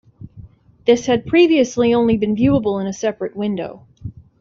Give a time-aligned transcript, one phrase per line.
[0.85, 3.85] This had previously only been viewable in a separate window.